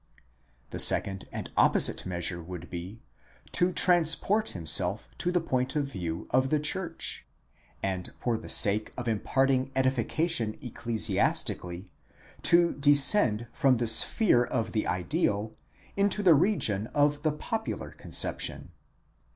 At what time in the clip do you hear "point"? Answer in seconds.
5.39-5.75